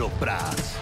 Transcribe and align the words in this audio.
1 0.00 0.18
presenteert 0.18 0.18
Peddelpraat. 0.18 0.78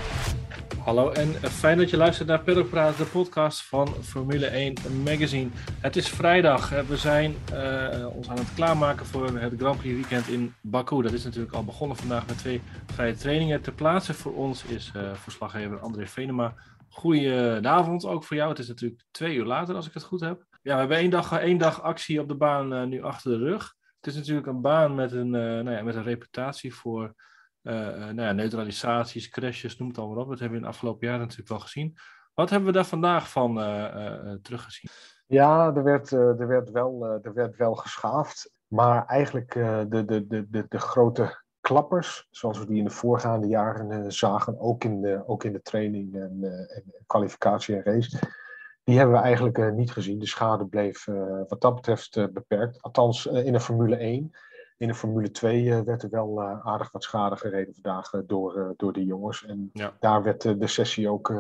Hallo 0.85 1.11
en 1.11 1.29
fijn 1.51 1.79
dat 1.79 1.91
je 1.91 1.97
luistert 1.97 2.29
naar 2.29 2.41
Peddelpraat, 2.41 2.97
de 2.97 3.05
podcast 3.05 3.63
van 3.63 3.89
Formule 4.03 4.47
1 4.47 4.75
Magazine. 5.05 5.51
Het 5.81 5.97
is 5.97 6.09
vrijdag. 6.09 6.69
We 6.87 6.97
zijn 6.97 7.35
uh, 7.53 8.07
ons 8.17 8.29
aan 8.29 8.39
het 8.39 8.55
klaarmaken 8.55 9.07
voor 9.07 9.39
het 9.39 9.53
Grand 9.57 9.79
Prix 9.79 9.95
weekend 9.95 10.29
in 10.29 10.55
Baku. 10.61 11.03
Dat 11.03 11.13
is 11.13 11.25
natuurlijk 11.25 11.55
al 11.55 11.65
begonnen 11.65 11.97
vandaag 11.97 12.27
met 12.27 12.39
twee 12.39 12.61
vrije 12.87 13.15
trainingen. 13.15 13.63
Ter 13.63 13.73
plaatse 13.73 14.15
voor 14.15 14.35
ons 14.35 14.65
is 14.65 14.93
uh, 14.97 15.15
verslaggever 15.15 15.79
André 15.79 16.07
Venema. 16.07 16.55
Goedenavond 16.89 18.05
ook 18.05 18.25
voor 18.25 18.37
jou. 18.37 18.49
Het 18.49 18.59
is 18.59 18.69
natuurlijk 18.69 19.03
twee 19.11 19.37
uur 19.37 19.45
later 19.45 19.75
als 19.75 19.87
ik 19.87 19.95
het 19.95 20.03
goed 20.03 20.21
heb. 20.21 20.45
Ja, 20.63 20.73
we 20.73 20.79
hebben 20.79 20.97
één 20.97 21.11
dag, 21.11 21.39
één 21.39 21.59
dag 21.59 21.83
actie 21.83 22.21
op 22.21 22.29
de 22.29 22.37
baan 22.37 22.89
nu 22.89 23.03
achter 23.03 23.31
de 23.31 23.45
rug. 23.45 23.75
Het 23.97 24.07
is 24.07 24.15
natuurlijk 24.15 24.47
een 24.47 24.61
baan 24.61 24.95
met 24.95 25.13
een, 25.13 25.31
nou 25.31 25.71
ja, 25.71 25.83
met 25.83 25.95
een 25.95 26.03
reputatie 26.03 26.75
voor 26.75 27.15
nou 27.65 28.23
ja, 28.23 28.33
neutralisaties, 28.33 29.29
crashes, 29.29 29.77
noem 29.77 29.89
het 29.89 29.99
allemaal 29.99 30.23
op. 30.23 30.29
Dat 30.29 30.39
hebben 30.39 30.59
we 30.59 30.65
in 30.65 30.71
de 30.71 30.75
afgelopen 30.75 31.07
jaren 31.07 31.21
natuurlijk 31.21 31.49
wel 31.49 31.59
gezien. 31.59 31.97
Wat 32.35 32.51
hebben 32.51 32.69
we 32.69 32.75
daar 32.75 32.85
vandaag 32.85 33.31
van 33.31 33.59
uh, 33.59 34.33
teruggezien? 34.43 34.91
Ja, 35.27 35.75
er 35.75 35.83
werd, 35.83 36.11
er 36.11 36.47
werd, 36.47 36.71
wel, 36.71 37.05
er 37.23 37.35
werd 37.35 37.57
wel 37.57 37.75
geschaafd. 37.75 38.53
Maar 38.67 39.07
eigenlijk 39.07 39.53
de, 39.53 40.05
de, 40.07 40.27
de, 40.27 40.47
de, 40.51 40.67
de 40.69 40.79
grote 40.79 41.43
klappers, 41.61 42.27
zoals 42.31 42.59
we 42.59 42.67
die 42.67 42.79
in 42.79 42.85
de 42.85 42.91
voorgaande 42.91 43.47
jaren 43.47 44.13
zagen, 44.13 44.61
ook 44.61 44.85
in 44.85 45.01
de, 45.01 45.23
ook 45.27 45.45
in 45.45 45.53
de 45.53 45.63
training 45.63 46.15
en, 46.15 46.39
en 46.69 46.85
kwalificatie 47.07 47.77
en 47.77 47.93
race, 47.93 48.19
die 48.85 48.97
hebben 48.97 49.17
we 49.17 49.23
eigenlijk 49.23 49.75
niet 49.75 49.93
gezien. 49.93 50.19
De 50.19 50.27
schade 50.27 50.67
bleef 50.67 51.05
wat 51.49 51.61
dat 51.61 51.75
betreft 51.75 52.33
beperkt. 52.33 52.83
Althans 52.83 53.27
in 53.27 53.53
de 53.53 53.61
Formule 53.61 53.97
1. 53.97 54.31
In 54.77 54.89
de 54.89 54.95
Formule 54.95 55.31
2 55.31 55.63
uh, 55.63 55.81
werd 55.81 56.03
er 56.03 56.11
wel 56.11 56.43
uh, 56.43 56.67
aardig 56.67 56.93
wat 56.93 57.03
schade 57.03 57.37
gereden 57.37 57.75
vandaag 57.75 58.13
uh, 58.13 58.21
door, 58.27 58.75
door 58.77 58.93
de 58.93 59.05
jongens. 59.05 59.45
En 59.45 59.71
ja. 59.73 59.97
daar 60.01 60.23
werd 60.23 60.43
de 60.43 60.67
sessie 60.67 61.11
ook 61.11 61.33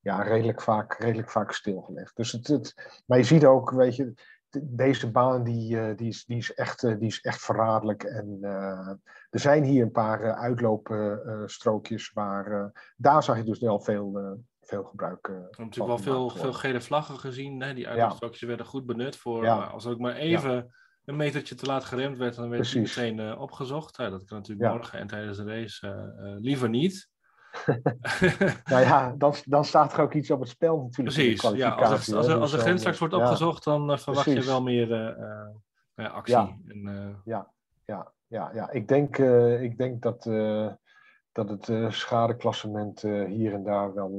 ja, 0.00 0.22
redelijk, 0.22 0.62
vaak, 0.62 0.98
redelijk 0.98 1.30
vaak 1.30 1.52
stilgelegd. 1.52 2.16
Dus 2.16 2.32
het, 2.32 2.46
het, 2.46 3.02
maar 3.06 3.18
je 3.18 3.24
ziet 3.24 3.44
ook, 3.44 3.70
weet 3.70 3.96
je, 3.96 4.14
deze 4.62 5.10
baan 5.10 5.44
die, 5.44 5.94
die, 5.94 6.08
is, 6.08 6.24
die, 6.24 6.36
is 6.36 6.54
echt, 6.54 6.80
die 6.80 7.08
is 7.08 7.20
echt 7.20 7.40
verraderlijk. 7.40 8.02
En 8.02 8.38
er 9.30 9.40
zijn 9.40 9.64
hier 9.64 9.82
een 9.82 9.90
paar 9.90 10.34
uitloopstrookjes 10.34 12.12
waar, 12.12 12.72
daar 12.96 13.22
zag 13.22 13.36
je 13.36 13.44
dus 13.44 13.58
wel 13.58 13.80
veel, 13.80 14.38
veel 14.60 14.84
gebruik. 14.84 15.26
We 15.26 15.32
hebben 15.32 15.50
natuurlijk 15.56 15.86
wel 15.86 16.14
veel, 16.14 16.30
veel 16.30 16.52
gele 16.52 16.80
vlaggen 16.80 17.18
gezien. 17.18 17.62
Hè? 17.62 17.74
Die 17.74 17.88
uitloopstrookjes 17.88 18.40
ja. 18.40 18.46
werden 18.46 18.66
goed 18.66 18.86
benut 18.86 19.16
voor, 19.16 19.44
ja. 19.44 19.64
als 19.64 19.84
er 19.84 19.92
ook 19.92 19.98
maar 19.98 20.14
even... 20.14 20.54
Ja 20.54 20.66
een 21.06 21.16
metertje 21.16 21.54
te 21.54 21.66
laat 21.66 21.84
geremd 21.84 22.18
werd, 22.18 22.34
dan 22.34 22.48
werd 22.48 22.72
hij 22.72 22.80
meteen 22.80 23.18
uh, 23.18 23.40
opgezocht. 23.40 23.96
Ja, 23.96 24.10
dat 24.10 24.24
kan 24.24 24.36
natuurlijk 24.36 24.68
ja. 24.68 24.74
morgen 24.74 24.98
en 24.98 25.06
tijdens 25.06 25.38
de 25.38 25.44
race 25.44 25.86
uh, 25.86 25.92
uh, 26.26 26.40
liever 26.40 26.68
niet. 26.68 27.08
nou 28.70 28.82
ja, 28.82 29.14
dan, 29.18 29.34
dan 29.44 29.64
staat 29.64 29.92
er 29.92 30.00
ook 30.00 30.14
iets 30.14 30.30
op 30.30 30.40
het 30.40 30.48
spel 30.48 30.82
natuurlijk. 30.82 31.16
Precies, 31.16 31.42
ja, 31.42 31.70
als, 31.70 32.08
er, 32.08 32.16
als, 32.16 32.26
er, 32.26 32.38
als 32.38 32.50
de 32.50 32.58
grens 32.58 32.80
straks 32.80 32.98
wordt 32.98 33.14
opgezocht, 33.14 33.64
dan 33.64 33.98
verwacht 33.98 34.24
Precies. 34.24 34.44
je 34.44 34.50
wel 34.50 34.62
meer 34.62 35.16
actie. 35.94 36.34
Ja. 36.34 36.56
En, 36.68 37.20
ja, 37.24 37.52
ja, 37.84 38.12
ja, 38.26 38.50
ja. 38.54 38.70
Ik 38.70 38.88
denk, 38.88 39.18
ik 39.60 39.78
denk 39.78 40.02
dat, 40.02 40.22
dat 41.32 41.48
het 41.48 41.94
schadeklassement 41.94 43.02
hier 43.26 43.52
en 43.52 43.64
daar 43.64 43.94
wel 43.94 44.18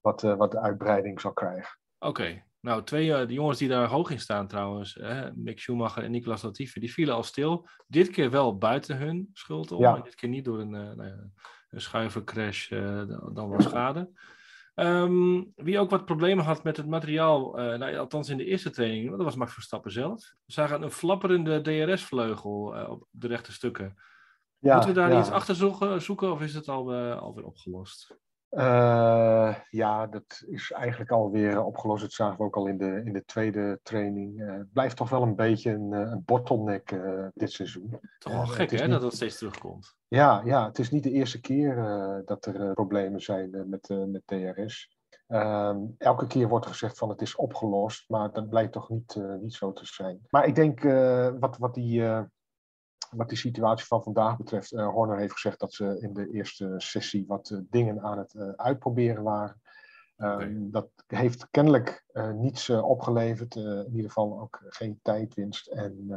wat, 0.00 0.22
wat 0.22 0.56
uitbreiding 0.56 1.20
zal 1.20 1.32
krijgen. 1.32 1.78
Oké, 1.98 2.08
okay. 2.08 2.44
Nou, 2.64 2.84
twee 2.84 3.06
uh, 3.06 3.26
de 3.26 3.32
jongens 3.32 3.58
die 3.58 3.68
daar 3.68 3.88
hoog 3.88 4.10
in 4.10 4.20
staan 4.20 4.46
trouwens, 4.46 4.94
hè, 4.94 5.32
Mick 5.34 5.60
Schumacher 5.60 6.02
en 6.02 6.10
Nicolas 6.10 6.42
Latifi, 6.42 6.80
die 6.80 6.92
vielen 6.92 7.14
al 7.14 7.22
stil. 7.22 7.68
Dit 7.86 8.10
keer 8.10 8.30
wel 8.30 8.58
buiten 8.58 8.96
hun 8.96 9.30
schuld 9.32 9.72
om, 9.72 9.80
ja. 9.82 10.00
dit 10.00 10.14
keer 10.14 10.28
niet 10.28 10.44
door 10.44 10.60
een, 10.60 10.74
uh, 10.74 10.92
nou 10.92 11.10
een 11.70 11.80
schuivercrash, 11.80 12.70
uh, 12.70 13.02
dan 13.32 13.48
wel 13.48 13.60
schade. 13.60 14.10
Um, 14.74 15.52
wie 15.56 15.78
ook 15.78 15.90
wat 15.90 16.04
problemen 16.04 16.44
had 16.44 16.64
met 16.64 16.76
het 16.76 16.86
materiaal, 16.86 17.52
nou, 17.52 17.96
althans 17.96 18.28
in 18.28 18.36
de 18.36 18.44
eerste 18.44 18.70
training, 18.70 19.10
dat 19.10 19.22
was 19.22 19.36
Max 19.36 19.52
Verstappen 19.52 19.92
zelf. 19.92 20.34
We 20.44 20.52
zagen 20.52 20.82
een 20.82 20.90
flapperende 20.90 21.60
DRS-vleugel 21.60 22.86
op 22.88 23.06
de 23.10 23.26
rechte 23.26 23.52
stukken. 23.52 23.94
Ja, 24.58 24.74
Moeten 24.74 24.94
we 24.94 25.00
daar 25.00 25.12
ja. 25.12 25.20
iets 25.20 25.30
achter 25.30 25.54
zoeken, 25.54 26.02
zoeken 26.02 26.32
of 26.32 26.42
is 26.42 26.54
het 26.54 26.68
al, 26.68 26.94
alweer 26.94 27.44
opgelost? 27.44 28.16
Uh, 28.56 29.54
ja, 29.70 30.06
dat 30.06 30.44
is 30.46 30.72
eigenlijk 30.72 31.10
alweer 31.10 31.62
opgelost. 31.62 32.02
Dat 32.02 32.12
zagen 32.12 32.36
we 32.38 32.44
ook 32.44 32.56
al 32.56 32.66
in 32.66 32.78
de, 32.78 33.02
in 33.04 33.12
de 33.12 33.24
tweede 33.24 33.80
training. 33.82 34.40
Uh, 34.40 34.52
het 34.52 34.72
blijft 34.72 34.96
toch 34.96 35.10
wel 35.10 35.22
een 35.22 35.36
beetje 35.36 35.70
een, 35.70 35.92
een 35.92 36.22
bottleneck 36.24 36.90
uh, 36.90 37.26
dit 37.34 37.52
seizoen. 37.52 38.00
Toch 38.18 38.32
wel 38.32 38.46
gek 38.46 38.70
hè, 38.70 38.80
niet... 38.80 38.90
dat 38.90 39.00
dat 39.00 39.14
steeds 39.14 39.38
terugkomt. 39.38 39.96
Ja, 40.08 40.42
ja, 40.44 40.66
het 40.66 40.78
is 40.78 40.90
niet 40.90 41.02
de 41.02 41.10
eerste 41.10 41.40
keer 41.40 41.76
dat 42.24 42.46
er 42.46 42.72
problemen 42.72 43.20
zijn 43.20 43.68
met, 43.68 43.88
met 43.88 44.22
DRS. 44.24 44.98
Ehm, 45.26 45.78
elke 45.98 46.26
keer 46.26 46.48
wordt 46.48 46.64
er 46.64 46.70
gezegd 46.70 46.98
van 46.98 47.08
het 47.08 47.20
is 47.20 47.36
opgelost, 47.36 48.08
maar 48.08 48.32
dat 48.32 48.48
blijkt 48.48 48.72
toch 48.72 48.88
niet, 48.88 49.20
niet 49.40 49.54
zo 49.54 49.72
te 49.72 49.86
zijn. 49.86 50.26
Maar 50.30 50.46
ik 50.46 50.54
denk 50.54 50.82
wat, 51.40 51.58
wat 51.58 51.74
die 51.74 52.02
wat 53.16 53.28
die 53.28 53.38
situatie 53.38 53.86
van 53.86 54.02
vandaag 54.02 54.36
betreft, 54.36 54.72
uh, 54.72 54.88
Horner 54.88 55.18
heeft 55.18 55.32
gezegd 55.32 55.60
dat 55.60 55.72
ze 55.72 55.98
in 56.00 56.14
de 56.14 56.30
eerste 56.30 56.74
sessie 56.76 57.24
wat 57.26 57.50
uh, 57.50 57.58
dingen 57.70 58.02
aan 58.02 58.18
het 58.18 58.34
uh, 58.34 58.48
uitproberen 58.48 59.22
waren. 59.22 59.60
Um, 60.16 60.70
dat 60.70 60.88
heeft 61.06 61.48
kennelijk 61.50 62.04
niets 62.34 62.70
opgeleverd, 62.70 63.54
in 63.56 63.90
ieder 63.90 64.06
geval 64.10 64.40
ook 64.40 64.62
geen 64.68 64.98
tijdwinst. 65.02 65.66
En 65.66 66.08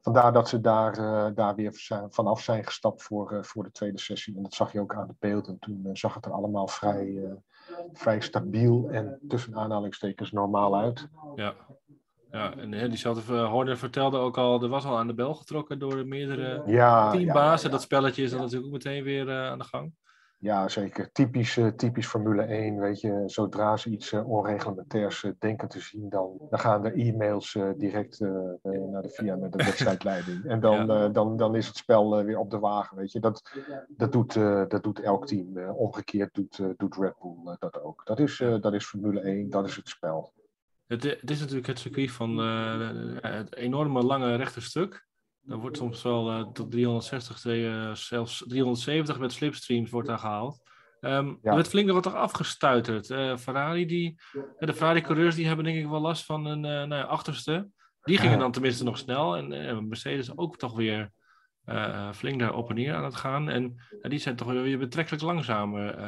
vandaar 0.00 0.32
dat 0.32 0.48
ze 0.48 0.60
daar, 0.60 0.94
daar 1.34 1.54
weer 1.54 1.72
zijn, 1.74 2.12
vanaf 2.12 2.40
zijn 2.40 2.64
gestapt 2.64 3.02
voor, 3.02 3.44
voor 3.44 3.64
de 3.64 3.72
tweede 3.72 3.98
sessie. 3.98 4.36
En 4.36 4.42
dat 4.42 4.54
zag 4.54 4.72
je 4.72 4.80
ook 4.80 4.94
aan 4.94 5.06
de 5.06 5.14
beelden. 5.18 5.58
Toen 5.58 5.90
zag 5.92 6.14
het 6.14 6.24
er 6.24 6.32
allemaal 6.32 6.68
vrij, 6.68 7.36
vrij 7.92 8.20
stabiel 8.20 8.90
en 8.90 9.20
tussen 9.28 9.56
aanhalingstekens 9.56 10.32
normaal 10.32 10.76
uit. 10.76 11.08
Ja. 11.34 11.54
Ja, 12.30 12.56
en 12.56 12.72
hè, 12.72 12.88
diezelfde 12.88 13.36
Horner 13.36 13.78
vertelde 13.78 14.18
ook 14.18 14.38
al, 14.38 14.62
er 14.62 14.68
was 14.68 14.84
al 14.84 14.98
aan 14.98 15.06
de 15.06 15.14
bel 15.14 15.34
getrokken 15.34 15.78
door 15.78 16.06
meerdere 16.06 16.62
ja, 16.66 17.10
teambazen. 17.10 17.56
Ja, 17.56 17.62
ja. 17.62 17.68
Dat 17.68 17.82
spelletje 17.82 18.22
is 18.22 18.30
dan 18.30 18.40
natuurlijk 18.40 18.66
ook 18.66 18.72
meteen 18.72 19.02
weer 19.02 19.26
uh, 19.28 19.46
aan 19.46 19.58
de 19.58 19.64
gang. 19.64 19.92
Ja, 20.40 20.68
zeker. 20.68 21.12
Typisch, 21.12 21.56
uh, 21.56 21.66
typisch 21.66 22.06
Formule 22.06 22.42
1, 22.42 22.78
weet 22.78 23.00
je. 23.00 23.22
Zodra 23.26 23.76
ze 23.76 23.90
iets 23.90 24.12
uh, 24.12 24.28
onreglementairs 24.28 25.26
denken 25.38 25.68
te 25.68 25.80
zien, 25.80 26.08
dan, 26.08 26.36
dan 26.50 26.58
gaan 26.58 26.82
de 26.82 26.92
e-mails 26.92 27.58
direct 27.76 28.20
naar 28.20 29.02
de 29.02 29.10
VIA 29.12 29.36
met 29.36 29.52
de 29.52 29.64
wedstrijdleiding. 29.64 30.44
En 30.44 30.60
dan, 30.60 31.12
dan, 31.12 31.36
dan 31.36 31.54
is 31.54 31.66
het 31.66 31.76
spel 31.76 32.24
weer 32.24 32.38
op 32.38 32.50
de 32.50 32.58
wagen, 32.58 32.96
weet 32.96 33.12
je. 33.12 33.20
Dat, 33.20 33.50
dat, 33.88 34.12
doet, 34.12 34.34
dat 34.68 34.82
doet 34.82 35.00
elk 35.00 35.26
team. 35.26 35.68
omgekeerd 35.68 36.34
doet, 36.34 36.62
doet 36.76 36.96
Red 36.96 37.14
Bull 37.20 37.56
dat 37.58 37.82
ook. 37.82 38.02
Dat 38.04 38.18
is, 38.18 38.42
dat 38.60 38.74
is 38.74 38.86
Formule 38.86 39.20
1, 39.20 39.50
dat 39.50 39.66
is 39.66 39.76
het 39.76 39.88
spel. 39.88 40.32
Het, 40.88 41.02
het, 41.02 41.30
is 41.30 41.38
natuurlijk 41.38 41.66
het 41.66 41.78
circuit 41.78 42.10
van 42.10 42.40
uh, 42.40 43.18
het 43.20 43.56
enorme 43.56 44.02
lange 44.02 44.36
rechte 44.36 44.60
stuk. 44.60 45.06
Daar 45.40 45.58
wordt 45.58 45.76
soms 45.76 46.02
wel 46.02 46.30
uh, 46.30 46.52
tot 46.52 46.70
360, 46.70 47.44
uh, 47.44 47.94
zelfs 47.94 48.44
370 48.46 49.18
met 49.18 49.32
slipstreams 49.32 49.90
wordt 49.90 50.08
daar 50.08 50.18
gehaald. 50.18 50.60
Um, 51.00 51.38
ja. 51.42 51.50
Er 51.50 51.54
werd 51.54 51.68
flink 51.68 51.90
wat 51.90 52.14
afgestuiterd. 52.14 53.06
Ferrari, 53.40 53.86
die, 53.86 54.20
de 54.58 54.74
Ferrari-coureurs 54.74 55.34
die 55.34 55.46
hebben 55.46 55.64
denk 55.64 55.78
ik 55.78 55.88
wel 55.88 56.00
last 56.00 56.24
van 56.24 56.44
een 56.44 56.60
nou 56.60 56.94
ja, 56.94 57.02
achterste. 57.02 57.68
Die 58.02 58.18
gingen 58.18 58.38
dan 58.38 58.52
tenminste 58.52 58.84
nog 58.84 58.98
snel. 58.98 59.36
En 59.36 59.88
Mercedes 59.88 60.36
ook 60.36 60.56
toch 60.56 60.76
weer 60.76 61.12
flink 62.12 62.38
daar 62.38 62.54
op 62.54 62.68
en 62.68 62.74
neer 62.74 62.94
aan 62.94 63.04
het 63.04 63.16
gaan. 63.16 63.48
En 63.48 63.80
die 64.00 64.18
zijn 64.18 64.36
toch 64.36 64.52
weer 64.52 64.78
betrekkelijk 64.78 65.22
langzamer 65.22 65.98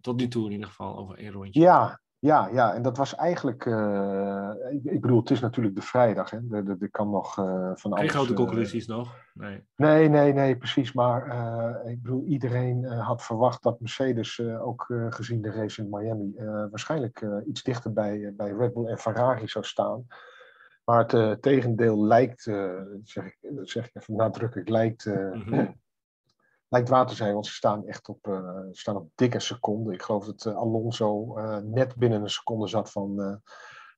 tot 0.00 0.16
nu 0.16 0.28
toe 0.28 0.46
in 0.46 0.52
ieder 0.52 0.66
geval 0.66 0.98
over 0.98 1.18
één 1.18 1.32
rondje. 1.32 1.60
Ja, 1.60 2.00
ja, 2.18 2.48
ja, 2.52 2.74
en 2.74 2.82
dat 2.82 2.96
was 2.96 3.14
eigenlijk. 3.14 3.64
Uh, 3.64 4.50
ik, 4.70 4.84
ik, 4.84 5.00
bedoel, 5.00 5.20
het 5.20 5.30
is 5.30 5.40
natuurlijk 5.40 5.74
de 5.74 5.82
vrijdag. 5.82 6.30
Hè? 6.30 6.38
Er, 6.50 6.76
er 6.80 6.90
kan 6.90 7.10
nog 7.10 7.38
uh, 7.38 7.70
van 7.74 7.92
alles. 7.92 8.00
Geen 8.00 8.20
grote 8.20 8.32
conclusies 8.32 8.86
nog? 8.86 9.14
Nee. 9.34 9.64
Nee, 9.76 10.08
nee, 10.08 10.32
nee, 10.32 10.56
precies. 10.56 10.92
Maar 10.92 11.26
ik 11.86 12.02
bedoel, 12.02 12.24
iedereen 12.24 12.84
had 12.84 13.24
verwacht 13.24 13.62
dat 13.62 13.80
Mercedes, 13.80 14.40
ook 14.40 14.84
gezien 15.08 15.42
de 15.42 15.50
race 15.50 15.82
in 15.82 15.88
Miami, 15.90 16.34
waarschijnlijk 16.70 17.26
iets 17.46 17.62
dichter 17.62 17.92
bij, 17.92 18.32
bij 18.36 18.50
Red 18.50 18.74
Bull 18.74 18.86
en 18.86 18.98
Ferrari 18.98 19.48
zou 19.48 19.64
staan. 19.64 20.06
Maar 20.84 21.06
het 21.06 21.42
tegendeel 21.42 22.06
lijkt, 22.06 22.42
zeg, 23.02 23.24
ik, 23.24 23.36
zeg 23.62 23.86
ik 23.86 23.94
even 23.94 24.16
nadrukkelijk, 24.16 24.68
lijkt. 24.68 25.06
Mm 25.06 25.42
-hmm 25.42 25.84
lijkt 26.76 26.90
waar 26.90 27.06
te 27.06 27.14
zijn, 27.14 27.32
want 27.32 27.46
ze 27.46 27.52
staan 27.52 27.86
echt 27.86 28.08
op, 28.08 28.26
uh, 28.26 28.60
staan 28.70 28.96
op 28.96 29.10
dikke 29.14 29.40
seconden. 29.40 29.94
Ik 29.94 30.02
geloof 30.02 30.24
dat 30.24 30.44
uh, 30.44 30.56
Alonso 30.56 31.38
uh, 31.38 31.56
net 31.56 31.94
binnen 31.96 32.22
een 32.22 32.30
seconde 32.30 32.66
zat 32.66 32.90
van, 32.90 33.40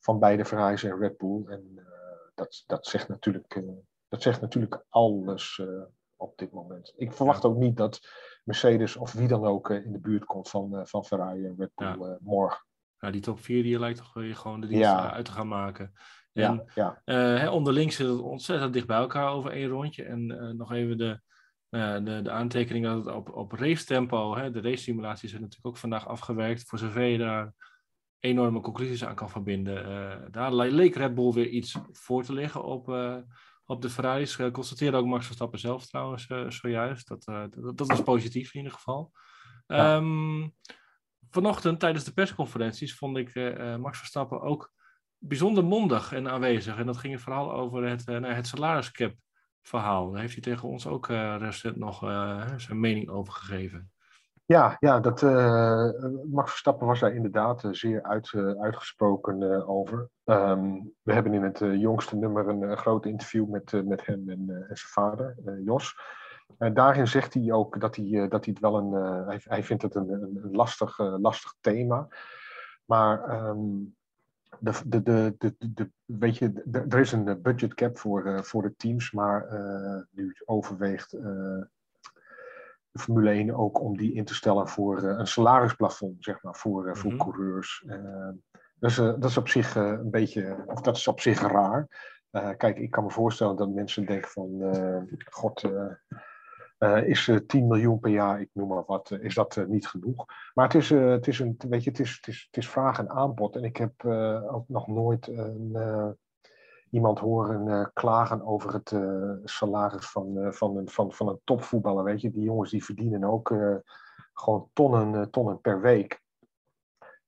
van 0.00 0.18
beide 0.18 0.44
Ferraris 0.44 0.84
en 0.84 0.98
Red 0.98 1.16
Bull. 1.16 1.44
En 1.46 1.86
dat, 2.34 2.64
dat, 2.66 2.86
zegt 2.86 3.08
natuurlijk, 3.08 3.62
dat 4.08 4.22
zegt 4.22 4.40
natuurlijk 4.40 4.84
alles 4.88 5.62
op 6.16 6.38
dit 6.38 6.52
moment. 6.52 6.92
Ik 6.96 7.12
verwacht 7.12 7.44
ook 7.44 7.56
niet 7.56 7.76
dat 7.76 8.00
Mercedes 8.44 8.96
of 8.96 9.12
wie 9.12 9.28
dan 9.28 9.44
ook 9.44 9.70
in 9.70 9.92
de 9.92 10.00
buurt 10.00 10.24
komt 10.24 10.48
van, 10.48 10.86
van 10.86 11.04
Ferrari 11.04 11.44
en 11.44 11.54
Red 11.58 11.74
Bull 11.74 12.08
ja. 12.08 12.18
morgen. 12.20 12.64
Ja, 12.98 13.10
die 13.10 13.20
top 13.20 13.40
4 13.40 13.62
die 13.62 13.78
lijkt 13.78 13.98
toch 13.98 14.14
weer 14.14 14.36
gewoon 14.36 14.60
de 14.60 14.66
dienst 14.66 14.84
ja. 14.84 15.12
uit 15.12 15.24
te 15.24 15.32
gaan 15.32 15.48
maken. 15.48 15.92
En, 16.32 16.70
ja, 16.74 17.02
ja. 17.04 17.50
onderling 17.50 17.92
zit 17.92 18.08
het 18.08 18.20
ontzettend 18.20 18.72
dicht 18.72 18.86
bij 18.86 18.98
elkaar 18.98 19.30
over 19.32 19.50
één 19.50 19.68
rondje. 19.68 20.04
En 20.04 20.26
nog 20.56 20.72
even 20.72 20.98
de, 20.98 21.20
Nou 21.70 22.02
de, 22.02 22.22
de 22.22 22.30
aantekening 22.30 22.84
dat 22.84 23.04
het 23.04 23.14
op, 23.14 23.32
op 23.32 23.52
race 23.52 23.84
tempo, 23.84 24.36
hè, 24.36 24.50
de 24.50 24.60
race 24.60 24.82
simulaties 24.82 25.30
zijn 25.30 25.42
natuurlijk 25.42 25.68
ook 25.68 25.80
vandaag 25.80 26.06
afgewerkt. 26.06 26.64
Voor 26.64 26.78
zover 26.78 27.02
je 27.02 27.18
daar 27.18 27.54
enorme 28.20 28.60
conclusies 28.60 29.04
aan 29.04 29.14
kan 29.14 29.30
verbinden. 29.30 29.88
Uh, 29.88 30.26
daar 30.30 30.52
leek 30.52 30.94
Red 30.94 31.14
Bull 31.14 31.32
weer 31.32 31.48
iets 31.48 31.76
voor 31.92 32.24
te 32.24 32.32
liggen 32.32 32.64
op, 32.64 32.88
uh, 32.88 33.16
op 33.64 33.82
de 33.82 33.90
Ferraris. 33.90 34.38
Uh, 34.38 34.50
constateerde 34.50 34.96
ook 34.96 35.06
Max 35.06 35.26
Verstappen 35.26 35.58
zelf 35.58 35.86
trouwens 35.86 36.26
zojuist. 36.48 37.08
Dat, 37.08 37.24
dat, 37.24 37.76
dat, 37.76 37.88
was 37.88 38.02
positief 38.02 38.54
in 38.54 38.60
ieder 38.60 38.74
geval. 38.76 39.12
Ja. 39.66 39.96
Um, 39.96 40.54
vanochtend 41.30 41.80
tijdens 41.80 42.04
de 42.04 42.12
persconferenties 42.12 42.94
vond 42.94 43.16
ik 43.16 43.34
Max 43.78 43.98
Verstappen 43.98 44.40
ook 44.40 44.72
bijzonder 45.18 45.64
mondig 45.64 46.12
en 46.12 46.28
aanwezig. 46.28 46.76
En 46.76 46.86
dat 46.86 46.96
ging 46.96 47.20
vooral 47.20 47.52
over 47.52 47.88
het, 47.88 48.06
nou, 48.06 48.26
het 48.26 48.46
salariscap 48.46 49.14
verhaal. 49.68 50.10
Daar 50.10 50.20
heeft 50.20 50.32
hij 50.32 50.42
tegen 50.42 50.68
ons 50.68 50.86
ook 50.86 51.06
recent 51.06 51.76
nog 51.76 51.98
zijn 52.56 52.80
mening 52.80 53.08
over 53.08 53.32
gegeven. 53.32 53.90
Ja, 54.44 54.76
ja 54.80 55.00
dat, 55.00 55.22
uh, 55.22 55.90
Max 56.30 56.50
Verstappen 56.50 56.86
was 56.86 57.00
daar 57.00 57.14
inderdaad 57.14 57.68
zeer 57.70 58.02
uit, 58.02 58.32
uitgesproken 58.60 59.66
over. 59.66 60.08
Um, 60.24 60.92
we 61.02 61.12
hebben 61.12 61.34
in 61.34 61.42
het 61.42 61.58
jongste 61.58 62.16
nummer 62.16 62.48
een 62.48 62.76
groot 62.76 63.06
interview 63.06 63.48
met, 63.48 63.86
met 63.86 64.06
hem 64.06 64.28
en, 64.28 64.46
zijn 64.66 64.92
vader, 64.92 65.36
Jos. 65.64 65.96
En 66.58 66.74
daarin 66.74 67.06
zegt 67.06 67.34
hij 67.34 67.52
ook 67.52 67.80
dat 67.80 67.96
hij, 67.96 68.28
dat 68.28 68.44
hij 68.44 68.54
het 68.54 68.58
wel 68.58 68.76
een. 68.76 68.92
Hij, 69.26 69.40
hij, 69.42 69.62
vindt 69.62 69.82
het 69.82 69.94
een, 69.94 70.10
een, 70.10 70.48
lastig, 70.52 70.98
lastig 70.98 71.54
thema. 71.60 72.08
Maar 72.84 73.46
um, 73.48 73.96
de, 74.60 74.72
de, 74.86 75.02
de, 75.02 75.34
de, 75.38 75.54
de, 75.58 75.90
weet 76.04 76.38
je, 76.38 76.62
er 76.88 76.98
is 76.98 77.12
een 77.12 77.42
budget 77.42 77.74
cap 77.74 77.98
voor, 77.98 78.44
voor 78.44 78.62
de 78.62 78.76
teams, 78.76 79.12
maar 79.12 79.46
nu 80.10 80.36
overweegt 80.44 81.10
de 82.90 82.98
Formule 82.98 83.30
1 83.30 83.54
ook 83.54 83.80
om 83.80 83.96
die 83.96 84.12
in 84.12 84.24
te 84.24 84.34
stellen 84.34 84.68
voor 84.68 85.02
een 85.02 85.26
salarisplafond, 85.26 86.24
zeg 86.24 86.42
maar, 86.42 86.54
voor, 86.54 86.96
voor 86.96 87.12
mm 87.12 87.18
-hmm. 87.18 87.32
coureurs. 87.32 87.84
Dat, 88.74 88.90
is, 88.90 88.96
dat 88.96 89.24
is 89.24 89.36
op 89.36 89.48
zich 89.48 89.74
een 89.74 90.10
beetje, 90.10 90.64
of 90.66 90.80
dat 90.80 90.96
is 90.96 91.08
op 91.08 91.20
zich 91.20 91.40
raar. 91.40 91.88
kijk, 92.56 92.78
ik 92.78 92.90
kan 92.90 93.04
me 93.04 93.10
voorstellen 93.10 93.56
dat 93.56 93.68
mensen 93.68 94.06
denken 94.06 94.30
van, 94.30 94.62
god, 95.30 95.62
is 97.04 97.30
10 97.46 97.66
miljoen 97.66 97.98
per 97.98 98.10
jaar, 98.10 98.40
ik 98.40 98.50
noem 98.52 98.68
maar 98.68 98.84
wat, 98.86 99.10
is 99.20 99.34
dat 99.34 99.64
niet 99.68 99.86
genoeg? 99.86 100.24
Maar 100.54 100.64
het 100.64 100.74
is, 100.74 100.90
het 100.90 101.26
is 101.26 101.38
een, 101.38 101.56
weet 101.68 101.84
je, 101.84 101.90
het 101.90 101.98
is, 101.98 102.22
het 102.50 102.56
is, 102.56 102.70
vraag 102.70 102.98
en 102.98 103.10
aanbod. 103.10 103.56
En 103.56 103.64
ik 103.64 103.76
heb 103.76 104.04
ook 104.50 104.68
nog 104.68 104.86
nooit 104.86 105.28
een 105.28 105.76
iemand 106.90 107.18
horen 107.18 107.90
klagen 107.92 108.46
over 108.46 108.72
het 108.72 108.96
salaris 109.44 110.10
van, 110.10 110.52
van, 110.54 110.76
een, 110.76 110.88
van, 110.88 111.12
van 111.12 111.28
een 111.28 111.40
topvoetballer. 111.44 112.04
Weet 112.04 112.20
je, 112.20 112.30
die 112.30 112.42
jongens 112.42 112.70
die 112.70 112.84
verdienen 112.84 113.24
ook 113.24 113.54
gewoon 114.32 114.68
tonnen, 114.72 115.30
tonnen 115.30 115.60
per 115.60 115.80
week. 115.80 116.22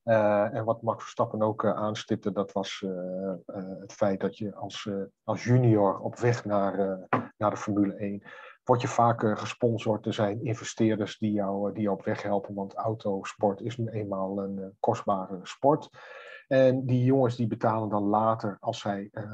en 0.03 0.65
wat 0.65 0.83
Max 0.83 1.03
Verstappen 1.03 1.43
ook 1.43 1.67
aanstipte, 1.67 2.33
dat 2.33 2.53
was 2.53 2.85
het 3.81 3.93
feit 3.93 4.21
dat 4.21 4.39
je 4.39 4.55
als, 4.55 4.91
als 5.25 5.45
junior 5.45 5.99
op 5.99 6.19
weg 6.19 6.45
naar, 6.45 6.77
naar 7.37 7.51
de 7.51 7.57
Formule 7.57 7.95
1 7.95 8.23
word 8.71 8.83
je 8.83 8.89
vaak 8.89 9.39
gesponsord. 9.39 10.07
Er 10.07 10.15
zijn 10.15 10.45
investeerders 10.45 11.19
die 11.19 11.33
jou, 11.33 11.73
die 11.73 11.83
jou 11.83 11.97
op 11.97 12.05
weg 12.05 12.23
helpen, 12.23 12.55
want 12.55 12.75
autosport 12.75 13.61
is 13.61 13.77
nu 13.77 13.89
eenmaal 13.89 14.39
een 14.39 14.77
kostbare 14.81 15.41
sport. 15.43 15.91
En 16.49 16.87
die 16.87 17.05
jongens 17.05 17.37
die 17.37 17.47
betalen 17.47 17.89
dan 17.89 18.03
later, 18.03 18.57
als 18.61 18.81
zij 18.81 19.09
uh, 19.13 19.25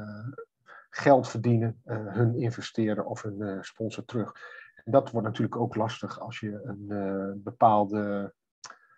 geld 0.89 1.29
verdienen, 1.29 1.81
hun 1.85 2.35
investeren 2.35 3.05
of 3.05 3.21
hun 3.21 3.39
uh, 3.39 3.61
sponsor 3.61 4.05
terug. 4.05 4.33
Dat 4.85 5.11
wordt 5.11 5.27
natuurlijk 5.27 5.57
ook 5.57 5.75
lastig 5.75 6.19
als 6.19 6.39
je 6.39 6.61
een 6.63 7.41
bepaalde. 7.43 8.33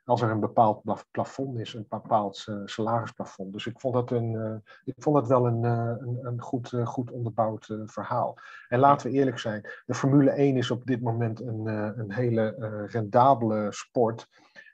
Als 0.09 0.21
er 0.21 0.29
een 0.29 0.39
bepaald 0.39 0.81
plafond 1.11 1.59
is, 1.59 1.73
een 1.73 1.85
bepaald 1.89 2.47
salarisplafond. 2.65 3.53
Dus 3.53 3.65
ik 3.65 3.79
vond 3.79 3.93
dat, 3.93 4.11
een, 4.11 4.63
ik 4.83 4.95
vond 4.97 5.15
dat 5.15 5.27
wel 5.27 5.47
een, 5.47 5.63
een, 5.63 6.19
een 6.21 6.41
goed, 6.41 6.73
goed 6.83 7.11
onderbouwd 7.11 7.77
verhaal. 7.85 8.37
En 8.67 8.79
laten 8.79 9.07
we 9.07 9.17
eerlijk 9.17 9.39
zijn, 9.39 9.69
de 9.85 9.93
Formule 9.93 10.29
1 10.29 10.57
is 10.57 10.71
op 10.71 10.85
dit 10.85 11.01
moment 11.01 11.41
een, 11.41 11.65
een 11.99 12.11
hele 12.11 12.55
rendabele 12.91 13.67
sport 13.71 14.27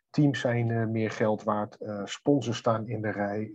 teams 0.09 0.39
zijn 0.39 0.91
meer 0.91 1.11
geld 1.11 1.43
waard, 1.43 1.77
sponsors 2.03 2.57
staan 2.57 2.87
in 2.87 3.01
de 3.01 3.11
rij, 3.11 3.51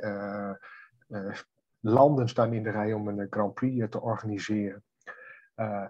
landen 1.80 2.28
staan 2.28 2.52
in 2.52 2.62
de 2.62 2.70
rij 2.70 2.92
om 2.92 3.08
een 3.08 3.26
Grand 3.30 3.54
Prix 3.54 3.86
te 3.90 4.00
organiseren. 4.00 4.84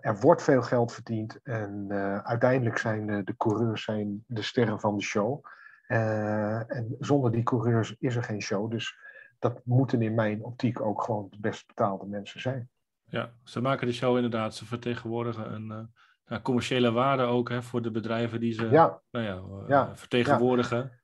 er 0.00 0.18
wordt 0.20 0.42
veel 0.42 0.62
geld 0.62 0.92
verdiend 0.92 1.42
en 1.42 1.92
uiteindelijk 2.24 2.78
zijn 2.78 3.24
de 3.24 3.36
coureurs 3.36 3.84
zijn 3.84 4.24
de 4.26 4.42
sterren 4.42 4.80
van 4.80 4.96
de 4.96 5.02
show. 5.02 5.44
En 5.90 6.96
zonder 6.98 7.32
die 7.32 7.42
coureurs 7.42 7.94
is 7.98 8.16
er 8.16 8.22
geen 8.22 8.42
show. 8.42 8.70
Dus 8.70 8.96
dat 9.38 9.60
moeten 9.64 10.02
in 10.02 10.14
mijn 10.14 10.44
optiek 10.44 10.80
ook 10.80 11.02
gewoon 11.02 11.26
de 11.30 11.40
best 11.40 11.66
betaalde 11.66 12.06
mensen 12.06 12.40
zijn. 12.40 12.68
Ja, 13.04 13.32
ze 13.44 13.60
maken 13.60 13.86
de 13.86 13.92
show 13.92 14.16
inderdaad. 14.16 14.54
Ze 14.54 14.64
vertegenwoordigen 14.64 15.52
een 15.52 15.90
ja, 16.24 16.40
commerciële 16.40 16.92
waarde 16.92 17.22
ook 17.22 17.48
hè, 17.48 17.62
voor 17.62 17.82
de 17.82 17.90
bedrijven 17.90 18.40
die 18.40 18.52
ze 18.52 18.68
ja. 18.68 19.00
Nou 19.10 19.24
ja, 19.24 19.66
ja. 19.68 19.96
vertegenwoordigen. 19.96 21.00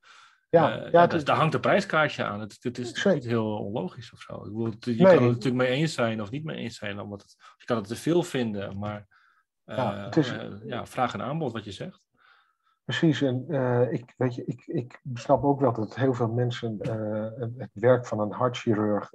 Ja, 0.51 0.89
ja, 0.91 1.07
dus 1.07 1.25
daar 1.25 1.37
hangt 1.37 1.55
een 1.55 1.61
prijskaartje 1.61 2.25
aan. 2.25 2.41
Het, 2.41 2.57
het 2.61 2.79
is 2.79 3.05
niet 3.05 3.25
heel 3.25 3.59
onlogisch 3.59 4.13
of 4.13 4.21
zo. 4.21 4.35
Ik 4.35 4.53
bedoel, 4.53 4.73
je 4.81 5.03
nee. 5.03 5.15
kan 5.15 5.25
het 5.25 5.35
natuurlijk 5.35 5.69
mee 5.69 5.79
eens 5.79 5.95
zijn 5.95 6.23
of 6.23 6.31
niet 6.31 6.45
mee 6.45 6.57
eens 6.57 6.77
zijn. 6.77 7.01
Omdat 7.01 7.23
het, 7.23 7.37
je 7.57 7.65
kan 7.65 7.77
het 7.77 7.87
te 7.87 7.97
veel 7.97 8.23
vinden, 8.23 8.79
maar 8.79 9.07
uh, 9.67 9.77
ja, 9.77 10.05
het 10.05 10.17
is, 10.17 10.33
uh, 10.33 10.53
ja, 10.67 10.87
vraag 10.87 11.15
en 11.15 11.23
aanbod 11.23 11.53
wat 11.53 11.65
je 11.65 11.73
zegt. 11.73 12.06
Precies, 12.87 13.23
en 13.23 13.51
ik, 13.91 14.15
weet 14.17 14.35
je, 14.35 14.45
ik, 14.45 14.67
ik 14.67 15.01
snap 15.15 15.45
ook 15.45 15.61
wel 15.61 15.73
dat 15.73 15.95
heel 15.95 16.15
veel 16.15 16.29
mensen 16.29 16.79
het 17.57 17.71
werk 17.73 18.07
van 18.07 18.21
een 18.21 18.33
hartchirurg 18.33 19.13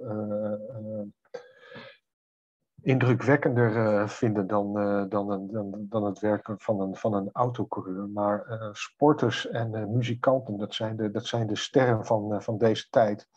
indrukwekkender 2.82 3.76
uh, 3.76 4.08
vinden 4.08 4.46
dan, 4.46 4.72
dan, 5.08 5.48
dan, 5.50 5.86
dan 5.88 6.04
het 6.04 6.18
werken 6.18 6.60
van 6.60 6.80
een, 6.80 6.96
van 6.96 7.14
een 7.14 7.30
autocoureur. 7.32 8.08
Maar 8.08 8.46
sporters 8.72 9.48
en 9.48 9.92
muzikanten, 9.92 10.58
dat 10.58 10.74
zijn 10.74 10.96
de, 10.96 11.10
dat 11.10 11.26
zijn 11.26 11.46
de 11.46 11.56
sterren 11.56 12.06
van, 12.06 12.42
van 12.42 12.58
deze 12.58 12.88
tijd. 12.90 13.28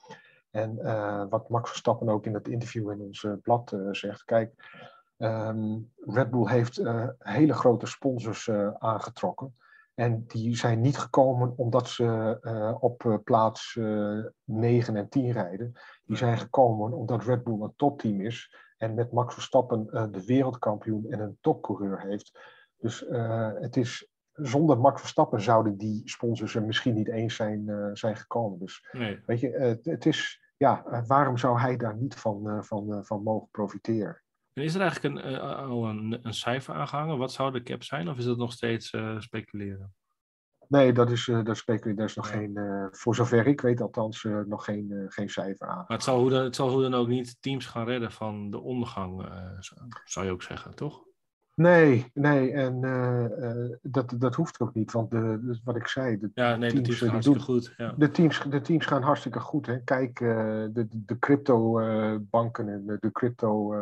En 0.51 0.75
wat 1.29 1.49
Max 1.49 1.69
Verstappen 1.69 2.09
ook 2.09 2.25
in 2.25 2.33
het 2.33 2.47
interview 2.47 2.91
in 2.91 3.01
ons 3.01 3.27
blad 3.41 3.75
zegt, 3.91 4.23
kijk, 4.23 4.53
um, 5.17 5.91
Red 5.95 6.31
Bull 6.31 6.49
heeft 6.49 6.81
hele 7.17 7.53
grote 7.53 7.85
sponsors 7.85 8.49
aangetrokken. 8.77 9.55
En 9.95 10.23
die 10.27 10.57
zijn 10.57 10.81
niet 10.81 10.97
gekomen 10.97 11.53
omdat 11.57 11.89
ze 11.89 12.77
op 12.79 13.21
plaats 13.23 13.79
9 14.43 14.95
en 14.95 15.09
10 15.09 15.31
rijden. 15.31 15.73
Die 16.05 16.17
zijn 16.17 16.37
gekomen 16.37 16.93
omdat 16.93 17.23
Red 17.23 17.43
Bull 17.43 17.61
een 17.61 17.73
topteam 17.75 18.21
is 18.21 18.55
en 18.77 18.93
met 18.93 19.11
Max 19.11 19.33
Verstappen 19.33 19.87
uh, 19.91 20.05
de 20.11 20.25
wereldkampioen 20.25 21.05
en 21.09 21.19
een 21.19 21.37
topcoureur 21.41 22.01
heeft. 22.01 22.39
Dus 22.77 23.05
het 23.59 23.77
is, 23.77 24.09
zonder 24.31 24.79
Max 24.79 25.01
Verstappen 25.01 25.41
zouden 25.41 25.77
die 25.77 26.01
sponsors 26.05 26.55
er 26.55 26.63
misschien 26.63 26.93
niet 26.93 27.09
eens 27.09 27.35
zijn, 27.35 27.89
zijn 27.93 28.15
gekomen. 28.15 28.59
Dus 28.59 28.87
nee. 28.91 29.19
weet 29.25 29.39
je, 29.39 29.49
het, 29.49 29.85
het 29.85 30.05
is, 30.05 30.41
ja, 30.57 31.03
waarom 31.07 31.37
zou 31.37 31.59
hij 31.59 31.77
daar 31.77 31.95
niet 31.95 32.15
van, 32.15 32.63
van, 32.65 33.05
van 33.05 33.23
mogen 33.23 33.47
profiteren? 33.51 34.23
En 34.55 34.63
is 34.63 34.75
er 34.75 34.81
eigenlijk 34.81 35.15
een, 35.15 35.39
al 35.39 35.85
een, 35.85 36.19
een 36.21 36.33
cijfer 36.33 36.73
aangehangen? 36.73 37.17
Wat 37.17 37.31
zou 37.31 37.51
de 37.51 37.63
cap 37.63 37.83
zijn? 37.83 38.09
Of 38.09 38.17
is 38.17 38.25
dat 38.25 38.37
nog 38.37 38.51
steeds 38.51 38.93
speculeren? 39.17 39.93
Nee, 40.67 40.93
dat 40.93 41.11
is, 41.11 41.27
uh, 41.27 41.43
dat 41.43 41.57
speculeren. 41.57 41.95
Daar 41.95 42.05
is 42.05 42.15
nog 42.15 42.31
ja. 42.31 42.37
geen, 42.37 42.59
voor 42.91 43.15
zover 43.15 43.47
ik 43.47 43.61
weet 43.61 43.81
althans, 43.81 44.27
nog 44.45 44.65
geen, 44.65 45.05
geen 45.07 45.29
cijfer 45.29 45.67
aan. 45.67 45.77
Maar 45.77 45.97
het 45.97 46.03
zal, 46.03 46.19
hoe 46.19 46.29
dan, 46.29 46.43
het 46.43 46.55
zal 46.55 46.69
hoe 46.69 46.81
dan 46.81 46.93
ook 46.93 47.07
niet 47.07 47.37
teams 47.39 47.65
gaan 47.65 47.85
redden 47.85 48.11
van 48.11 48.49
de 48.49 48.59
ondergang, 48.59 49.29
zou 50.05 50.25
je 50.25 50.31
ook 50.31 50.43
zeggen, 50.43 50.75
toch? 50.75 51.03
Nee, 51.55 52.11
nee, 52.13 52.51
en 52.51 52.81
dat, 53.81 54.13
dat 54.17 54.35
hoeft 54.35 54.59
ook 54.59 54.73
niet, 54.73 54.91
want 54.91 55.11
de, 55.11 55.59
wat 55.63 55.75
ik 55.75 55.87
zei, 55.87 56.19
de, 56.19 56.31
ja, 56.33 56.55
nee, 56.55 56.69
teams, 56.69 56.87
de 56.87 56.91
teams 56.91 56.99
gaan 56.99 57.09
hartstikke 57.09 57.39
goed. 57.39 57.73
Ja. 57.77 57.93
De, 57.97 58.11
teams, 58.11 58.43
de 58.49 58.61
teams 58.61 58.85
gaan 58.85 59.03
hartstikke 59.03 59.39
goed. 59.39 59.65
Hè. 59.65 59.83
Kijk, 59.83 60.19
de, 60.19 60.87
de 60.91 61.19
crypto-banken 61.19 62.69
en 62.69 62.85
de, 62.85 62.97
de 62.99 63.11
crypto 63.11 63.73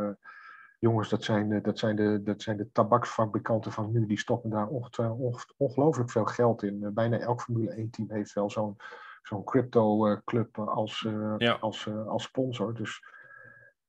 jongens, 0.83 1.09
dat 1.09 1.23
zijn, 1.23 1.61
dat 1.61 1.79
zijn, 1.79 1.95
de, 1.95 2.23
dat 2.23 2.41
zijn 2.41 2.57
de 2.57 2.71
tabaksfabrikanten 2.71 3.71
van 3.71 3.91
nu, 3.91 4.05
die 4.05 4.19
stoppen 4.19 4.49
daar 4.49 4.67
ongelooflijk 5.57 6.11
veel 6.11 6.25
geld 6.25 6.63
in. 6.63 6.93
Bijna 6.93 7.17
elk 7.17 7.41
Formule 7.41 7.87
1-team 7.87 8.11
heeft 8.11 8.33
wel 8.33 8.49
zo'n 8.49 8.75
zo'n 9.21 9.43
crypto-club 9.43 10.59
als, 10.59 11.07
ja. 11.37 11.53
als, 11.53 11.87
als 11.87 12.23
sponsor. 12.23 12.73
Dus 12.73 13.03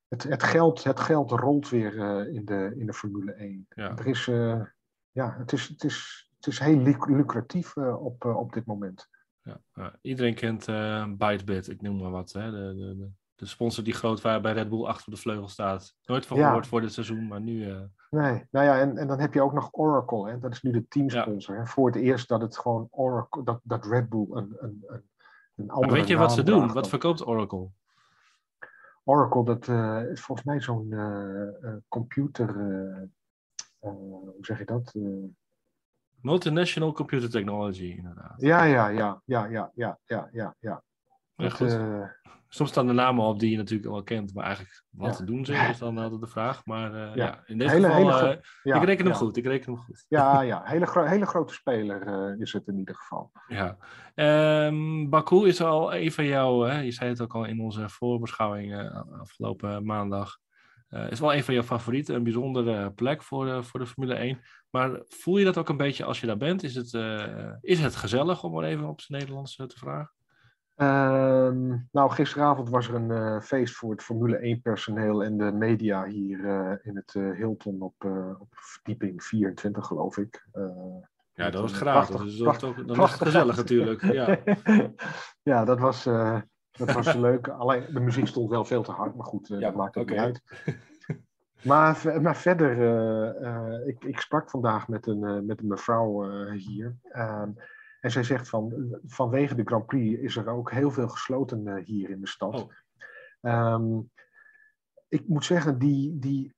het, 0.08 0.22
het, 0.22 0.42
geld, 0.42 0.84
het 0.84 1.00
geld 1.00 1.30
rolt 1.30 1.68
weer 1.68 1.94
in, 2.28 2.44
de, 2.44 2.74
in 2.76 2.86
de 2.86 2.92
Formule 2.92 3.32
1. 3.32 3.66
Ja. 3.68 3.96
Er 3.96 4.06
is, 4.06 4.24
ja, 5.10 5.36
het, 5.38 5.52
is, 5.52 5.68
het, 5.68 5.84
is, 5.84 6.28
het 6.36 6.46
is 6.46 6.58
heel 6.58 6.78
lucratief 7.06 7.76
op, 7.76 8.24
op 8.24 8.52
dit 8.52 8.66
moment. 8.66 9.08
Ja, 9.42 9.98
iedereen 10.00 10.34
kent 10.34 10.68
uh, 10.68 11.06
Bytebit, 11.16 11.68
ik 11.68 11.82
noem 11.82 11.96
maar 11.96 12.10
wat. 12.10 12.32
Hè? 12.32 12.50
De, 12.50 12.74
de, 12.74 12.96
de 12.96 13.10
de 13.44 13.50
sponsor 13.50 13.84
die 13.84 13.94
groot 13.94 14.20
waar 14.20 14.40
bij 14.40 14.52
Red 14.52 14.68
Bull 14.68 14.84
achter 14.84 15.10
de 15.12 15.18
vleugel 15.18 15.48
staat. 15.48 15.94
Nooit 16.04 16.26
van 16.26 16.64
voor 16.64 16.80
dit 16.80 16.92
seizoen, 16.92 17.26
maar 17.26 17.40
nu... 17.40 17.70
Eh, 17.70 17.80
nee, 18.10 18.46
nou 18.50 18.66
ja, 18.66 18.78
en, 18.78 18.96
en 18.98 19.06
dan 19.06 19.20
heb 19.20 19.34
je 19.34 19.42
ook 19.42 19.52
nog 19.52 19.68
Oracle. 19.72 20.30
Hè? 20.30 20.38
Dat 20.38 20.52
is 20.52 20.62
nu 20.62 20.70
de 20.70 20.88
teamsponsor. 20.88 21.54
Ja. 21.54 21.60
Hè? 21.60 21.66
Voor 21.66 21.86
het 21.86 21.96
eerst 21.96 22.28
dat 22.28 22.40
het 22.40 22.58
gewoon 22.58 22.88
Oracle, 22.90 23.44
dat, 23.44 23.60
dat 23.62 23.86
Red 23.86 24.08
Bull 24.08 24.26
een, 24.30 24.56
een, 24.58 24.84
een, 24.86 25.02
een 25.54 25.70
andere 25.70 25.86
maar 25.86 25.98
Weet 25.98 26.08
je 26.08 26.16
wat 26.16 26.32
ze 26.32 26.42
doen? 26.42 26.72
Wat 26.72 26.88
verkoopt 26.88 27.26
Oracle? 27.26 27.68
Oracle, 29.04 29.44
dat 29.44 29.68
eh, 29.68 30.10
is 30.10 30.20
volgens 30.20 30.46
mij 30.46 30.60
zo'n 30.60 30.92
eh, 30.92 31.72
computer... 31.88 32.54
hoe 33.78 34.34
zeg 34.40 34.58
je 34.58 34.64
dat? 34.64 34.94
Multinational 36.20 36.92
Computer 36.92 37.30
Technology, 37.30 37.94
inderdaad. 37.96 38.34
Ja, 38.36 38.64
ja, 38.64 38.88
ja, 38.88 39.22
ja, 39.24 39.46
ja, 39.46 39.70
ja, 39.74 39.98
ja, 40.04 40.28
ja. 40.32 40.54
ja. 40.58 40.82
Dat 41.36 41.60
eh, 42.54 42.58
Soms 42.60 42.70
staan 42.70 42.86
de 42.86 42.92
namen 42.92 43.24
op 43.24 43.38
die 43.40 43.50
je 43.50 43.56
natuurlijk 43.56 43.92
al 43.92 44.02
kent, 44.02 44.34
maar 44.34 44.44
eigenlijk 44.44 44.82
wat 44.90 45.18
Ja. 45.18 45.24
doen 45.24 45.44
ze 45.44 45.52
is 45.70 45.78
dan 45.78 45.98
altijd 45.98 46.20
de 46.20 46.26
vraag. 46.26 46.64
Maar 46.66 46.94
eh, 46.94 47.14
ja. 47.14 47.24
Ja. 47.24 47.42
in 47.46 47.58
dit 47.58 47.70
Hele- 47.70 47.86
geval, 47.86 48.18
hele 48.18 48.40
eh, 48.62 48.76
ik 48.76 48.82
reken 48.84 49.04
hem 49.06 49.14
goed, 49.14 49.36
ik 49.36 49.44
reken 49.44 49.72
hem 49.72 49.82
goed. 49.82 50.04
Ja, 50.08 50.40
ja, 50.40 50.62
hele, 50.64 50.86
gro- 50.86 51.04
hele 51.04 51.26
grote 51.26 51.54
speler 51.54 52.06
eh, 52.06 52.40
is 52.40 52.52
het 52.52 52.66
in 52.66 52.78
ieder 52.78 52.94
geval. 52.94 53.32
Ja. 53.48 53.76
Ehm, 54.14 55.08
Baku 55.08 55.46
is 55.46 55.60
al 55.62 55.94
een 55.94 56.12
van 56.12 56.24
jou, 56.24 56.68
hè? 56.70 56.80
je 56.80 56.92
zei 56.92 57.10
het 57.10 57.20
ook 57.20 57.34
al 57.34 57.44
in 57.44 57.60
onze 57.60 57.88
voorbeschouwing 57.88 58.74
eh, 58.78 59.02
afgelopen 59.20 59.84
maandag. 59.84 60.36
Eh, 60.88 61.10
is 61.10 61.20
wel 61.20 61.34
een 61.34 61.44
van 61.44 61.54
jouw 61.54 61.62
favorieten, 61.62 62.14
een 62.14 62.22
bijzondere 62.22 62.90
plek 62.92 63.22
voor 63.22 63.44
de, 63.44 63.62
voor 63.62 63.80
de 63.80 63.86
Formule 63.86 64.14
1. 64.14 64.40
Maar 64.70 65.00
voel 65.08 65.36
je 65.38 65.44
dat 65.44 65.58
ook 65.58 65.68
een 65.68 65.76
beetje 65.76 66.04
als 66.04 66.20
je 66.20 66.26
daar 66.26 66.36
bent? 66.36 66.62
Is 66.62 66.74
het, 66.74 66.94
eh, 66.94 67.52
is 67.60 67.80
het 67.80 67.96
gezellig 67.96 68.44
om 68.44 68.52
maar 68.52 68.64
even 68.64 68.88
op 68.88 69.00
zijn 69.00 69.18
Nederlands 69.20 69.56
eh, 69.56 69.66
te 69.66 69.78
vragen? 69.78 70.13
Ehm, 70.74 71.68
nou, 71.92 72.10
gisteravond 72.10 72.70
was 72.70 72.88
er 72.88 72.94
een 72.94 73.10
eh, 73.10 73.40
feest 73.40 73.74
voor 73.74 73.90
het 73.90 74.02
Formule 74.02 74.36
1 74.36 74.60
personeel 74.60 75.24
en 75.24 75.36
de 75.36 75.52
media 75.52 76.04
hier 76.06 76.44
eh, 76.48 76.72
in 76.82 76.96
het 76.96 77.14
eh, 77.14 77.30
Hilton 77.30 77.80
op, 77.82 78.04
op 78.38 78.48
verdieping 78.50 79.22
24, 79.24 79.86
geloof 79.86 80.16
ik. 80.18 80.46
Ja, 81.34 81.50
dat 81.50 81.60
was 81.60 81.72
gratis, 81.72 82.08
prachtig- 82.08 82.22
dus 82.22 82.38
dat, 82.38 82.56
is 82.56 82.62
ook- 82.64 82.76
dan 82.76 82.84
is 82.84 82.86
het 82.86 82.96
prachtig 82.96 83.26
gezellig 83.26 83.56
natuurlijk. 83.56 84.02
Ja. 84.02 84.38
ja, 85.52 85.64
dat 85.64 85.78
was, 85.78 86.02
dat 86.70 86.92
was 86.92 87.14
leuk. 87.28 87.48
Alleen 87.48 87.84
de 87.92 88.00
muziek 88.00 88.26
stond 88.26 88.50
wel 88.50 88.64
veel 88.64 88.82
te 88.82 88.90
hard, 88.92 89.14
maar 89.14 89.26
goed, 89.26 89.48
Ja, 89.48 89.58
dat 89.58 89.74
maakt 89.74 89.96
ook 89.96 90.08
niet 90.10 90.18
uit. 90.18 90.42
Maar, 91.64 92.18
maar 92.22 92.36
verder, 92.36 93.86
ik, 93.86 94.04
ik 94.04 94.20
sprak 94.20 94.50
vandaag 94.50 94.88
met 94.88 95.06
een, 95.06 95.46
met 95.46 95.60
een 95.60 95.66
mevrouw 95.66 96.22
hier. 96.50 96.96
En 98.04 98.10
zij 98.10 98.22
zegt 98.22 98.48
van, 98.48 98.96
vanwege 99.04 99.54
de 99.54 99.64
Grand 99.64 99.86
Prix 99.86 100.20
is 100.20 100.36
er 100.36 100.48
ook 100.48 100.70
heel 100.70 100.90
veel 100.90 101.08
gesloten 101.08 101.66
eh, 101.66 101.84
hier 101.84 102.10
in 102.10 102.20
de 102.20 102.26
stad. 102.28 102.62
Oh. 102.62 102.72
Ehm, 103.40 104.00
ik 105.08 105.28
moet 105.28 105.44
zeggen, 105.44 105.78
die, 105.78 106.18
die, 106.18 106.54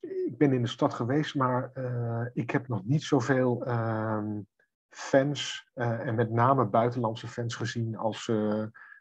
ik 0.00 0.38
ben 0.38 0.52
in 0.52 0.62
de 0.62 0.68
stad 0.68 0.94
geweest, 0.94 1.34
maar 1.34 1.70
eh, 1.72 2.26
ik 2.32 2.50
heb 2.50 2.68
nog 2.68 2.84
niet 2.84 3.02
zoveel 3.02 3.64
ehm, 3.64 4.40
fans, 4.88 5.70
eh, 5.72 6.06
en 6.06 6.14
met 6.14 6.30
name 6.30 6.64
buitenlandse 6.64 7.28
fans 7.28 7.54
gezien 7.54 7.96
als, 7.96 8.32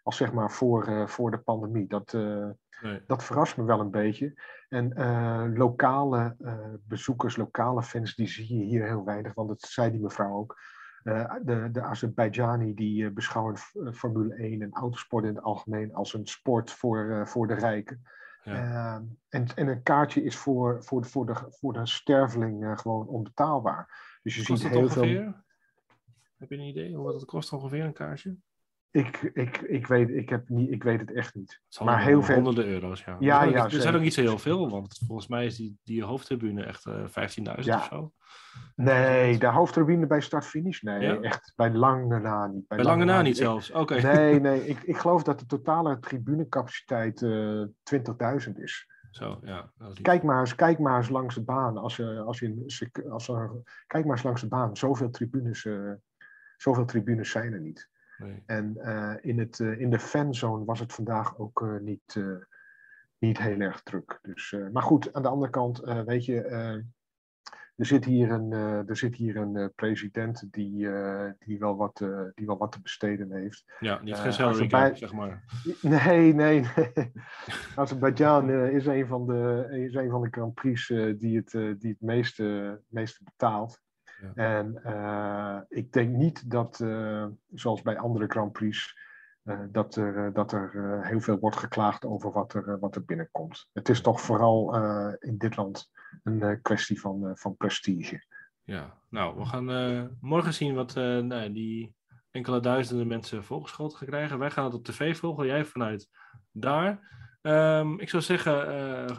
als 0.03 0.17
zeg 0.17 0.33
maar 0.33 0.51
voor, 0.51 1.09
voor 1.09 1.31
de 1.31 1.39
pandemie. 1.39 1.87
Dat, 1.87 2.17
Nee. 2.81 3.01
dat 3.07 3.23
verrast 3.23 3.57
me 3.57 3.63
wel 3.63 3.79
een 3.79 3.91
beetje. 3.91 4.33
En 4.69 4.93
lokale 5.57 6.35
bezoekers, 6.87 7.35
lokale 7.35 7.83
fans, 7.83 8.15
die 8.15 8.27
zie 8.27 8.57
je 8.57 8.63
hier 8.63 8.85
heel 8.85 9.05
weinig. 9.05 9.33
Want 9.33 9.47
dat 9.47 9.61
zei 9.61 9.91
die 9.91 10.01
mevrouw 10.01 10.37
ook. 10.37 10.55
Eh, 11.03 11.35
de, 11.41 11.69
de 11.71 11.81
Azerbeidjani 11.81 12.73
die 12.73 13.05
eh, 13.05 13.11
beschouwen 13.11 13.55
eh, 13.55 13.91
Formule 13.91 14.35
1 14.35 14.61
en 14.61 14.73
autosport 14.73 15.25
in 15.25 15.35
het 15.35 15.43
algemeen 15.43 15.93
als 15.93 16.13
een 16.13 16.27
sport 16.27 16.71
voor, 16.71 17.27
voor 17.27 17.47
de 17.47 17.53
rijken. 17.53 18.01
Ja. 18.43 19.03
En, 19.29 19.47
en 19.55 19.67
een 19.67 19.83
kaartje 19.83 20.23
is 20.23 20.35
voor, 20.35 20.83
voor, 20.83 21.01
de, 21.01 21.07
voor, 21.07 21.25
de, 21.25 21.35
voor 21.49 21.73
de 21.73 21.85
sterveling 21.85 22.79
gewoon 22.79 23.07
onbetaalbaar. 23.07 24.17
Dus 24.21 24.35
je 24.35 24.45
Kost 24.45 24.61
ziet 24.61 24.71
het 24.71 24.79
heel 24.79 24.89
veel. 24.89 25.33
Heb 26.37 26.49
je 26.49 26.55
een 26.55 26.67
idee 26.67 26.95
hoe 26.95 27.13
het 27.13 27.25
kost 27.25 27.53
ongeveer 27.53 27.83
een 27.83 27.93
kaartje? 27.93 28.37
Ik, 28.93 29.21
ik, 29.33 29.57
ik, 29.57 29.87
weet, 29.87 30.09
ik, 30.09 30.29
heb 30.29 30.49
niet, 30.49 30.71
ik 30.71 30.83
weet 30.83 30.99
het 30.99 31.13
echt 31.13 31.35
niet. 31.35 31.61
Het 31.69 31.83
Maar 31.83 32.01
heel 32.03 32.23
veel- 32.23 32.35
honderden 32.35 32.65
euro's, 32.65 33.03
ja. 33.03 33.15
Ja, 33.19 33.35
er 33.35 33.39
zijn, 33.39 33.49
ook, 33.49 33.69
ja, 33.69 33.75
er 33.75 33.81
zijn 33.81 33.95
ook 33.95 34.01
niet 34.01 34.13
zo 34.13 34.21
heel 34.21 34.37
veel, 34.39 34.69
want 34.69 35.01
volgens 35.07 35.27
mij 35.27 35.45
is 35.45 35.55
die, 35.55 35.77
die 35.83 36.03
hoofdtribune 36.03 36.63
echt 36.63 36.85
eh 36.85 37.05
15.000 37.07 37.65
Ja. 37.65 37.75
of 37.77 37.83
zo. 37.85 38.11
Nee, 38.75 39.37
de 39.37 39.47
hoofdtribune 39.47 40.07
bij 40.07 40.21
start-finish? 40.21 40.81
Nee, 40.81 40.99
Ja? 41.01 41.19
echt 41.21 41.53
bij 41.55 41.71
lange 41.71 42.19
na 42.19 42.47
niet. 42.47 42.67
Bij 42.67 42.83
lange 42.83 43.05
na 43.05 43.21
niet 43.21 43.37
zelfs. 43.37 43.71
Oké. 43.71 44.01
Nee, 44.01 44.39
nee, 44.39 44.67
ik, 44.67 44.81
ik 44.83 44.97
geloof 44.97 45.23
dat 45.23 45.39
de 45.39 45.45
totale 45.45 45.99
tribunecapaciteit 45.99 47.21
eh 47.21 47.63
20.000 48.47 48.57
is. 48.57 48.87
Zo, 49.11 49.39
ja. 49.43 49.71
Kijk 50.01 50.23
maar 50.23 50.39
eens, 50.39 50.55
kijk 50.55 50.79
maar 50.79 50.97
eens 50.97 51.09
langs 51.09 51.35
de 51.35 51.43
baan. 51.43 51.77
Als 51.77 51.95
je, 51.95 52.19
als 52.19 52.39
je, 52.39 53.03
als 53.09 53.27
er, 53.27 53.51
kijk 53.87 54.05
maar 54.05 54.13
eens 54.15 54.23
langs 54.23 54.41
de 54.41 54.47
baan. 54.47 54.77
Zoveel 54.77 55.09
tribunes, 55.09 55.65
eh, 55.65 55.91
zoveel 56.57 56.85
tribunes 56.85 57.29
zijn 57.31 57.53
er 57.53 57.61
niet. 57.61 57.91
Nee. 58.17 58.43
En 58.45 58.77
eh, 58.77 59.13
in, 59.21 59.39
het, 59.39 59.59
eh, 59.59 59.79
in 59.79 59.89
de 59.89 59.99
fanzone 59.99 60.65
was 60.65 60.79
het 60.79 60.93
vandaag 60.93 61.37
ook 61.37 61.61
eh, 61.61 61.77
niet, 61.79 62.19
niet 63.17 63.37
heel 63.37 63.59
erg 63.59 63.83
druk. 63.83 64.19
Dus, 64.21 64.55
maar 64.71 64.83
goed, 64.83 65.13
aan 65.13 65.21
de 65.21 65.27
andere 65.27 65.51
kant, 65.51 65.79
weet 66.05 66.25
je, 66.25 66.41
er 67.75 67.85
zit 67.85 68.05
hier 68.05 68.31
een, 68.31 68.51
er 68.87 68.97
zit 68.97 69.15
hier 69.15 69.37
een 69.37 69.71
president 69.75 70.47
die, 70.51 70.89
die, 71.39 71.59
wel 71.59 71.75
wat, 71.75 71.97
die 72.33 72.45
wel 72.45 72.57
wat 72.57 72.71
te 72.71 72.81
besteden 72.81 73.31
heeft. 73.31 73.63
Ja, 73.79 74.01
niet 74.01 74.15
geen 74.15 74.33
salary 74.33 74.95
zeg 74.95 75.13
maar. 75.13 75.43
Nee, 75.81 76.33
nee, 76.33 76.59
nee. 76.59 77.11
Azerbeidzjan 77.75 78.49
is, 78.49 78.85
een 78.85 79.07
van 79.07 79.27
de, 79.27 79.67
is 79.71 79.95
een 79.95 80.09
van 80.09 80.21
de 80.21 80.27
Grand 80.31 80.53
Prix 80.53 80.87
die 81.17 81.37
het, 81.37 81.51
die 81.51 81.91
het 81.91 82.01
meeste, 82.01 82.79
meeste 82.87 83.23
betaalt. 83.23 83.82
Ja. 84.23 84.33
En 84.33 84.83
eh, 84.83 85.59
ik 85.69 85.91
denk 85.91 86.15
niet 86.15 86.49
dat, 86.49 86.79
eh, 86.79 87.25
zoals 87.53 87.81
bij 87.81 87.97
andere 87.97 88.27
Grand 88.27 88.51
Prix, 88.51 88.97
eh, 89.43 89.59
dat 89.71 89.95
er, 89.95 90.33
dat 90.33 90.51
er 90.51 90.99
heel 91.05 91.19
veel 91.19 91.39
wordt 91.39 91.57
geklaagd 91.57 92.05
over 92.05 92.31
wat 92.31 92.53
er, 92.53 92.79
wat 92.79 92.95
er 92.95 93.05
binnenkomt. 93.05 93.69
Het 93.73 93.89
is 93.89 94.01
toch 94.01 94.21
vooral 94.21 94.75
in 95.19 95.37
dit 95.37 95.55
land 95.55 95.91
een 96.23 96.59
kwestie 96.61 96.99
van, 96.99 97.31
van 97.33 97.57
prestige. 97.57 98.23
Ja, 98.63 98.97
nou, 99.09 99.37
we 99.37 99.45
gaan 99.45 100.17
morgen 100.21 100.53
zien 100.53 100.75
wat 100.75 100.95
nou, 100.95 101.51
die 101.51 101.95
enkele 102.31 102.59
duizenden 102.59 103.07
mensen 103.07 103.43
volgeschoten 103.43 103.97
gaan 103.97 104.07
krijgen. 104.07 104.39
Wij 104.39 104.51
gaan 104.51 104.65
het 104.65 104.73
op 104.73 104.83
tv 104.83 105.17
volgen, 105.17 105.45
jij 105.45 105.65
vanuit 105.65 106.09
daar. 106.51 106.99
Ehm, 107.43 107.99
ik 107.99 108.09
zou 108.09 108.23
zeggen, 108.23 108.67
eh, 108.67 109.09
eh, 109.09 109.17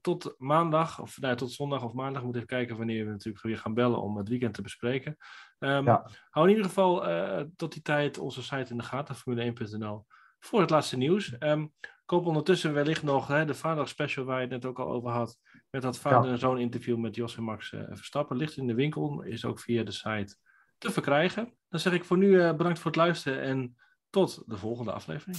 tot 0.00 0.34
maandag, 0.38 1.00
of 1.00 1.20
nou, 1.20 1.36
tot 1.36 1.52
zondag 1.52 1.84
of 1.84 1.92
maandag. 1.92 2.18
We 2.18 2.24
moeten 2.24 2.42
even 2.42 2.56
kijken 2.56 2.76
wanneer 2.76 3.04
we 3.04 3.10
natuurlijk 3.10 3.44
weer 3.44 3.58
gaan 3.58 3.74
bellen 3.74 4.02
om 4.02 4.16
het 4.16 4.28
weekend 4.28 4.54
te 4.54 4.62
bespreken. 4.62 5.16
Ehm, 5.58 5.84
Ja. 5.84 6.10
Hou 6.30 6.46
in 6.46 6.50
ieder 6.54 6.68
geval 6.68 7.06
eh, 7.08 7.44
tot 7.56 7.72
die 7.72 7.82
tijd 7.82 8.18
onze 8.18 8.42
site 8.42 8.70
in 8.70 8.76
de 8.78 8.84
gaten, 8.84 9.14
formule1.nl, 9.16 10.06
voor 10.38 10.60
het 10.60 10.70
laatste 10.70 10.96
nieuws. 10.96 11.38
Ehm, 11.38 11.66
koop 12.04 12.26
ondertussen 12.26 12.72
wellicht 12.72 13.02
nog 13.02 13.26
hè, 13.28 13.44
de 13.44 13.54
vader 13.54 13.88
special 13.88 14.24
waar 14.24 14.36
je 14.36 14.42
het 14.42 14.50
net 14.50 14.64
ook 14.64 14.78
al 14.78 14.88
over 14.88 15.10
had. 15.10 15.38
Met 15.70 15.82
dat 15.82 15.98
vader 15.98 16.30
en 16.30 16.38
zoon 16.38 16.58
interview 16.58 16.96
met 16.96 17.14
Jos 17.14 17.36
en 17.36 17.42
Max 17.42 17.68
Verstappen. 17.68 18.36
Ligt 18.36 18.56
in 18.56 18.66
de 18.66 18.74
winkel, 18.74 19.22
is 19.22 19.44
ook 19.44 19.60
via 19.60 19.82
de 19.82 19.92
site 19.92 20.36
te 20.78 20.90
verkrijgen. 20.90 21.52
Dan 21.68 21.80
zeg 21.80 21.92
ik 21.92 22.04
voor 22.04 22.18
nu 22.18 22.40
eh, 22.40 22.56
bedankt 22.56 22.78
voor 22.78 22.90
het 22.90 23.00
luisteren 23.00 23.40
en 23.42 23.76
tot 24.10 24.42
de 24.46 24.56
volgende 24.56 24.92
aflevering. 24.92 25.38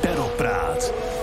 Pedalpraat. 0.00 1.16